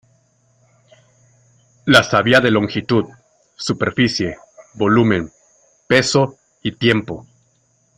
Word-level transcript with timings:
Las 1.85 2.15
había 2.15 2.41
de 2.41 2.49
longitud, 2.49 3.05
superficie, 3.55 4.35
volumen, 4.73 5.31
peso 5.85 6.37
y 6.63 6.71
tiempo. 6.71 7.27